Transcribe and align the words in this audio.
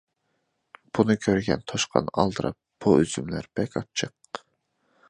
بۇنى 0.99 1.15
كۆرگەن 1.25 1.61
توشقان 1.73 2.09
ئالدىراپ:- 2.17 2.59
بۇ 2.87 2.95
ئۈزۈملەر 3.05 3.53
بەك 3.61 3.79
ئاچچىق! 3.83 4.43